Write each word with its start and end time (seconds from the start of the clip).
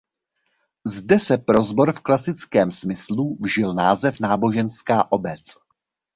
Zde 0.93 1.19
se 1.19 1.37
pro 1.37 1.63
sbor 1.63 1.91
v 1.93 1.99
klasickém 1.99 2.71
smyslu 2.71 3.37
vžil 3.41 3.73
název 3.73 4.19
náboženská 4.19 5.11
obec. 5.11 5.53